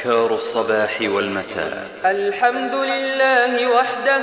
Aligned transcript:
أذكار 0.00 0.34
الصباح 0.34 0.98
والمساء. 1.00 1.86
الحمد 2.04 2.74
لله 2.74 3.70
وحده 3.70 4.22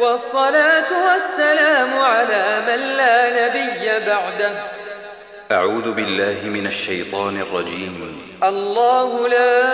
والصلاة 0.00 0.90
والسلام 1.06 1.98
على 1.98 2.60
من 2.66 2.80
لا 2.96 3.46
نبي 3.46 4.06
بعده. 4.06 4.52
أعوذ 5.52 5.92
بالله 5.92 6.44
من 6.44 6.66
الشيطان 6.66 7.40
الرجيم. 7.40 8.22
الله 8.42 9.28
لا 9.28 9.64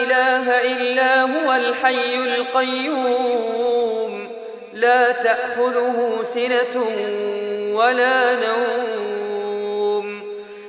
إله 0.00 0.60
إلا 0.72 1.22
هو 1.22 1.52
الحي 1.52 2.14
القيوم. 2.14 4.12
لا 4.72 5.12
تأخذه 5.12 6.20
سنة 6.24 6.84
ولا 7.72 8.32
نوم. 8.34 9.11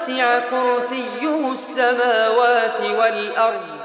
وسع 0.00 0.38
كرسيه 0.38 1.52
السماوات 1.52 2.80
والأرض 2.80 3.78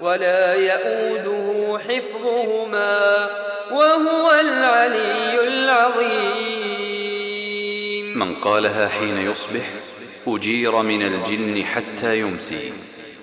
ولا 0.00 0.54
يؤوده 0.54 1.78
حفظهما 1.78 3.28
وهو 3.72 4.30
العلي 4.40 5.48
العظيم. 5.48 6.48
من 8.18 8.34
قالها 8.34 8.88
حين 8.88 9.30
يصبح 9.30 9.66
أجير 10.26 10.82
من 10.82 11.02
الجن 11.02 11.64
حتى 11.64 12.20
يمسي 12.20 12.72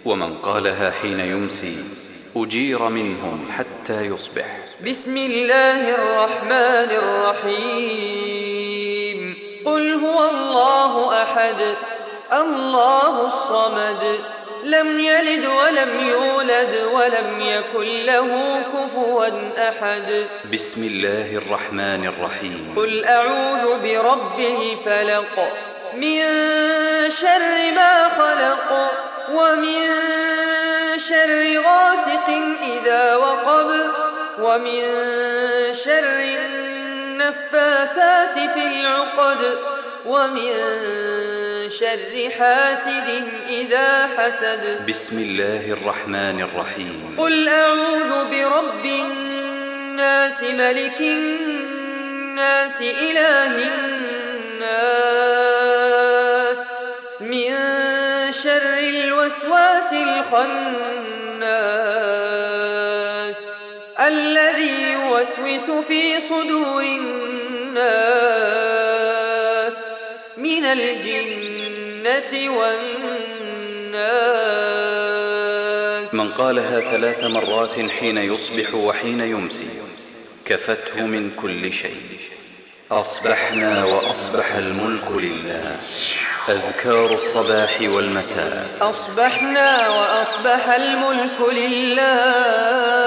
ومن 0.06 0.38
قالها 0.38 0.92
حين 0.92 1.20
يمسي 1.20 1.84
أجير 2.36 2.82
منهم 2.82 3.46
حتى 3.58 4.02
يصبح. 4.02 4.58
بسم 4.86 5.18
الله 5.18 5.90
الرحمن 5.90 6.90
الرحيم. 7.02 8.38
قل 9.66 9.94
هو 9.94 10.30
الله 10.30 11.24
أحد. 11.24 11.76
الله 12.34 13.28
الصمد. 13.28 14.20
لم 14.64 15.00
يلد 15.00 15.46
ولم 15.46 16.10
يولد 16.10 16.84
ولم 16.94 17.40
يكن 17.40 18.06
له 18.06 18.62
كفوا 18.74 19.28
أحد. 19.70 20.26
بسم 20.54 20.84
الله 20.84 21.38
الرحمن 21.38 22.08
الرحيم. 22.08 22.74
قل 22.78 23.06
أعوذ 23.06 23.80
برب 23.84 24.40
الفلق 24.40 25.54
من 25.94 26.22
شر 27.10 27.72
ما 27.76 28.10
خلق 28.10 28.92
ومن 29.34 29.90
شر 31.10 31.60
غاسق 31.60 32.30
إذا 32.64 33.16
وقب 33.16 33.70
ومن 34.40 34.84
شر 35.86 36.20
النفاثات 37.18 38.34
في 38.54 38.64
العقد 38.82 39.58
ومن 40.06 40.54
شر 41.70 42.30
حاسد 42.40 43.24
إذا 43.50 44.10
حسد. 44.18 44.86
بسم 44.90 45.20
الله 45.20 45.72
الرحمن 45.72 46.42
الرحيم. 46.42 47.16
قل 47.18 47.50
أعوذ 47.50 48.26
برب 48.32 48.86
الناس 48.86 50.44
ملك 50.44 51.02
الناس 51.02 52.82
إله 52.82 53.52
الناس. 54.56 54.98
من 57.20 57.56
شر 58.44 58.78
الوسواس 58.80 59.94
الخناس. 59.94 60.48
الذي 64.00 64.92
يوسوس 64.92 65.86
في 65.88 66.22
صدور 66.22 66.82
الناس. 66.82 68.18
من 70.38 70.66
الجنة 72.34 72.58
والناس. 72.58 72.88
من 76.14 76.32
قالها 76.32 76.80
ثلاث 76.80 77.24
مرات 77.24 77.90
حين 78.00 78.18
يصبح 78.18 78.74
وحين 78.74 79.20
يمسي 79.20 79.68
كفته 80.46 81.02
من 81.02 81.32
كل 81.42 81.74
شيء. 81.74 82.20
أصبحنا 82.92 83.86
وأصبح 83.86 84.56
الملك 84.56 85.12
لله. 85.12 85.76
أذكار 86.50 87.14
الصباح 87.14 87.78
والمساء. 87.82 88.68
أصبحنا 88.82 89.90
وأصبح 89.90 90.70
الملك 90.70 91.54
لله. 91.54 92.98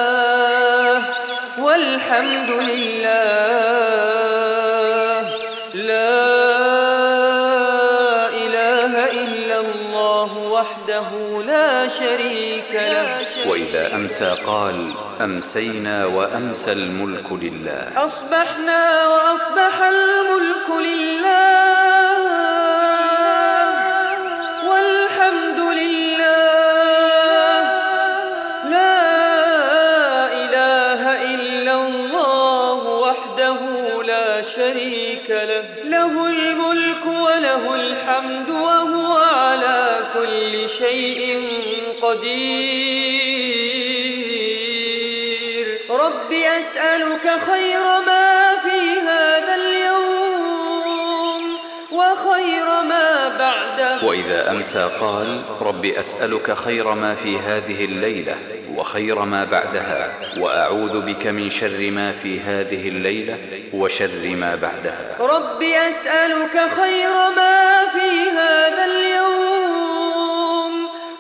والحمد 1.59 2.51
لله. 2.51 4.30
شريك 12.21 12.73
له. 12.73 13.51
وإذا 13.51 13.95
أمسى 13.95 14.37
قال 14.47 14.93
أمسينا 15.21 16.07
وأمسى 16.07 16.73
الملك 16.73 17.33
لله. 17.33 17.89
أصبحنا 17.97 19.07
وأصبح 19.07 19.83
الملك 19.83 20.69
لله. 20.87 21.51
والحمد 24.69 25.59
لله. 25.59 26.41
لا 28.71 28.97
إله 30.45 31.03
إلا 31.35 31.75
الله 31.75 32.79
وحده 32.85 33.59
لا 34.03 34.43
شريك 34.57 35.31
له. 35.31 35.65
له 35.85 36.27
الملك 36.27 37.07
وله 37.07 37.75
الحمد 37.75 38.51
رب 46.01 46.33
أسألك 46.33 47.27
خير 47.51 47.81
ما 48.07 48.57
في 48.65 49.01
هذا 49.01 49.55
اليوم 49.55 51.43
وخير 51.93 52.83
ما 52.89 53.29
بعده. 53.39 54.07
وإذا 54.07 54.51
أمسى 54.51 54.91
قال 55.01 55.43
رب 55.61 55.85
أسألك 55.85 56.53
خير 56.53 56.95
ما 56.95 57.15
في 57.15 57.39
هذه 57.39 57.85
الليلة 57.85 58.37
وخير 58.77 59.19
ما 59.21 59.45
بعدها 59.45 60.13
وأعوذ 60.39 61.01
بك 61.01 61.27
من 61.27 61.51
شر 61.51 61.91
ما 61.91 62.13
في 62.13 62.41
هذه 62.41 62.89
الليلة 62.89 63.39
وشر 63.75 64.35
ما 64.41 64.55
بعدها. 64.63 65.17
رب 65.21 65.63
أسألك 65.63 66.71
خير 66.81 67.11
ما 67.37 67.87
في 67.93 68.31
هذا 68.31 68.85
اليوم 68.85 69.29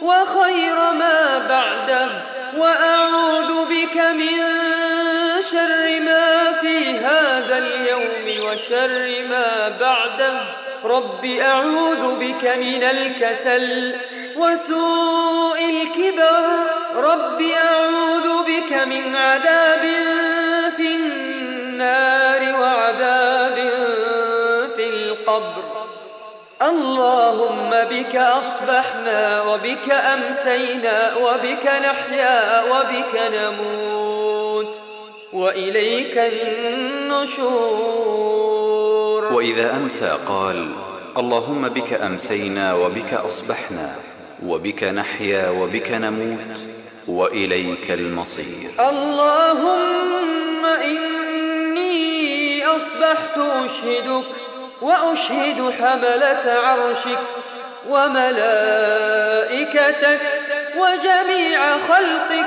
وخير 0.02 0.92
ما 0.92 1.48
بعده. 1.48 2.08
وأعوذ 2.56 3.50
بك 3.70 3.96
من 3.96 4.59
وشر 8.50 9.22
ما 9.30 9.68
بعده. 9.80 10.40
رب 10.84 11.24
أعوذ 11.24 12.14
بك 12.20 12.44
من 12.44 12.82
الكسل 12.82 13.94
وسوء 14.36 15.58
الكبر. 15.58 16.58
رب 16.96 17.42
أعوذ 17.42 18.42
بك 18.42 18.72
من 18.72 19.16
عذاب 19.16 19.84
في 20.76 20.94
النار 20.94 22.60
وعذاب 22.60 23.70
في 24.76 24.84
القبر. 24.84 25.64
اللهم 26.62 27.70
بك 27.90 28.16
أصبحنا 28.16 29.42
وبك 29.42 29.90
أمسينا 29.90 31.14
وبك 31.16 31.66
نحيا 31.66 32.62
وبك 32.62 33.20
نموت. 33.34 34.19
وإليك 35.32 36.18
النشور. 36.18 37.60
وإذا 39.32 39.70
أمسى 39.70 40.18
قال 40.28 40.68
اللهم 41.16 41.68
بك 41.68 41.92
أمسينا 41.92 42.74
وبك 42.74 43.14
أصبحنا 43.14 43.92
وبك 44.46 44.84
نحيا 44.84 45.48
وبك 45.50 45.90
نموت 45.90 46.38
وإليك 47.08 47.90
المصير. 47.90 48.70
اللهم 48.80 50.66
إني 50.66 52.66
أصبحت 52.66 53.38
أشهدك 53.38 54.24
وأشهد 54.82 55.70
حملة 55.80 56.52
عرشك 56.64 57.18
وملائكتك 57.88 59.10
وجميع 60.76 61.60
خلقك 61.88 62.46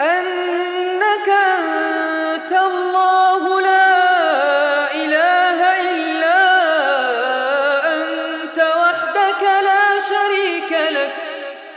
أنك 0.00 1.28
الله 2.58 3.60
لا 3.60 3.90
إله 4.94 5.60
إلا 5.90 6.40
أنت 7.94 8.58
وحدك 8.58 9.42
لا 9.42 9.84
شريك 10.12 10.72
لك 10.90 11.14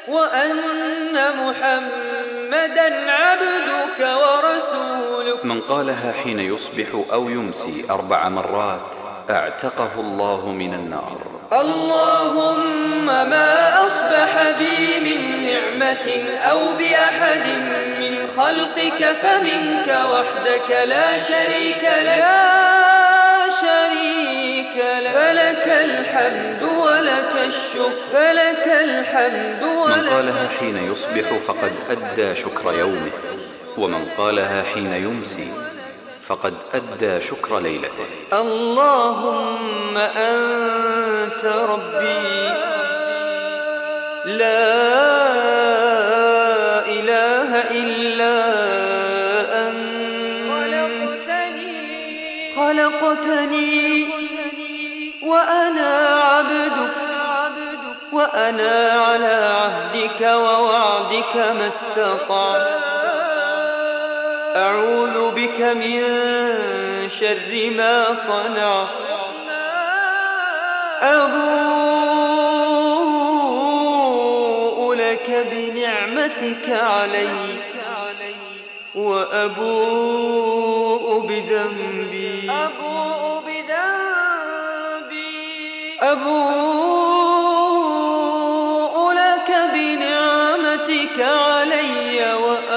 وأن 0.08 1.16
محمدا 1.44 3.12
عبدك 3.12 4.00
ورسولك. 4.00 5.46
من 5.46 5.62
قالها 5.62 6.12
حين 6.24 6.40
يصبح 6.40 6.88
أو 7.14 7.30
يمسي 7.30 7.86
أربع 7.92 8.30
مرات 8.30 8.96
أعتقه 9.30 9.92
الله 9.98 10.52
من 10.52 10.74
النار. 10.74 11.35
اللهم 11.54 13.06
ما 13.06 13.70
أصبح 13.88 14.60
بي 14.60 15.00
من 15.00 15.44
نعمة 15.44 16.08
أو 16.52 16.60
بأحد 16.80 17.48
من 18.00 18.28
خلقك 18.38 19.16
فمنك 19.22 19.88
وحدك 19.88 20.70
لا 20.86 21.20
شريك 21.20 21.84
لك 22.06 22.26
فلك 25.14 25.68
الحمد 25.68 26.64
ولك 26.78 27.34
الشكر 27.48 27.96
فلك 28.14 28.68
الحمد 28.68 29.64
ولك 29.64 29.98
من 29.98 30.10
قالها 30.10 30.48
حين 30.60 30.78
يصبح 30.92 31.34
فقد 31.48 31.72
أدى 31.90 32.36
شكر 32.36 32.74
يومه 32.74 33.12
ومن 33.78 34.06
قالها 34.18 34.64
حين 34.74 34.94
يمسي. 34.94 35.75
فقد 36.28 36.54
أدى 36.74 37.22
شكر 37.26 37.60
ليلته. 37.60 38.06
اللهم 38.34 39.98
أنت 39.98 41.46
ربي. 41.46 42.50
لا 44.26 44.76
إله 46.88 47.62
إلا 47.72 48.46
أنت. 49.68 49.96
خلقتني. 52.56 54.08
وأنا 55.24 56.20
عبدك. 56.24 56.92
وأنا 58.12 58.92
على 58.92 59.50
عهدك 59.62 60.22
ووعدك 60.22 61.36
ما 61.36 61.68
استطعت. 61.68 63.05
أعوذ 64.56 65.32
بك 65.32 65.62
من 65.62 66.02
شر 67.20 67.72
ما 67.78 68.16
صنعت 68.28 68.88
أبوء 71.02 72.16
لك 74.94 75.48
بنعمتك 75.52 76.70
علي 76.70 77.30
وأبوء 78.96 80.46
بذنبي. 81.20 82.52
أبوء 82.52 83.42
بذنبي. 83.48 84.86
أبوء 86.02 87.36
لك 89.12 89.50
بنعمتك 89.74 91.20
علي 91.20 92.34
وأبوء 92.34 92.75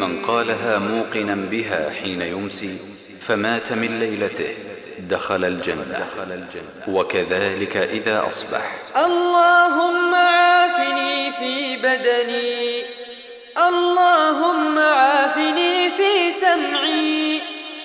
من 0.00 0.22
قالها 0.22 0.78
موقنا 0.78 1.34
بها 1.34 1.90
حين 1.90 2.22
يمسي 2.22 2.78
فمات 3.28 3.72
من 3.72 4.00
ليلته 4.00 4.54
دخل 4.98 5.44
الجنة. 5.44 6.06
وكذلك 6.88 7.76
إذا 7.76 8.28
أصبح. 8.28 8.62
اللهم 8.96 10.14
عافني 10.14 11.32
في 11.32 11.76
بدني 11.76 12.82
اللهم 13.68 14.78
عافني 14.78 15.90
في 15.90 16.32
سمعي 16.40 17.40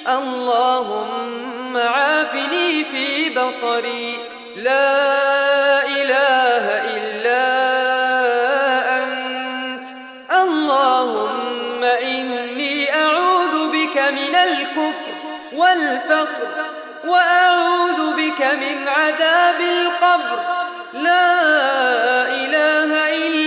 اللهم 0.08 1.78
عافني 1.78 2.84
في 2.84 3.30
بصري. 3.30 4.18
لا 4.58 5.88
إله 5.88 6.66
إلا 6.96 7.42
أنت 7.54 7.55
من 14.12 14.36
الكفر 14.36 15.16
والفقر 15.54 16.48
وأعوذ 17.06 18.16
بك 18.16 18.42
من 18.42 18.88
عذاب 18.88 19.60
القبر. 19.62 20.40
لا 20.94 21.32
إله 22.28 23.16
إلا 23.18 23.45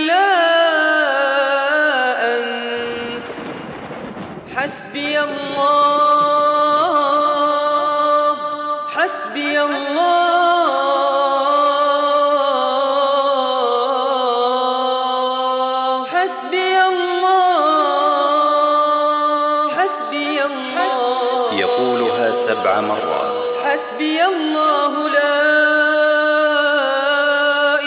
سبع 22.49 22.81
مرات. 22.81 23.33
حسبي 23.65 24.25
الله 24.25 24.93
لا 25.09 25.39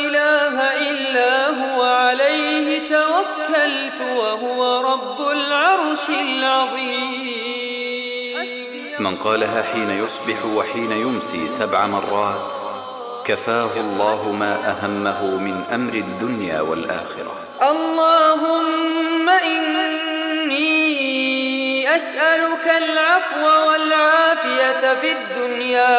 إله 0.05 0.57
إلا 0.89 1.33
هو 1.61 1.83
عليه 1.83 2.69
توكلت 2.89 3.99
وهو 4.19 4.59
رب 4.93 5.19
العرش 5.31 6.07
العظيم. 6.09 7.53
من 8.99 9.17
قالها 9.17 9.63
حين 9.63 9.91
يصبح 9.91 10.47
وحين 10.57 10.93
يمسي 10.93 11.49
سبع 11.49 11.87
مرات 11.87 12.51
كفاه 13.25 13.71
الله 13.77 14.33
ما 14.33 14.53
أهمه 14.73 15.21
من 15.47 15.65
أمر 15.75 15.95
الدنيا 15.95 16.61
والآخرة. 16.61 17.35
اللهم 17.63 19.29
إني 19.29 20.82
أسألك 21.97 22.67
العفو 22.83 23.69
والعافية 23.69 24.95
في 25.01 25.13
الدنيا 25.13 25.99